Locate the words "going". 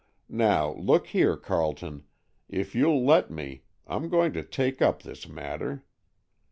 4.09-4.33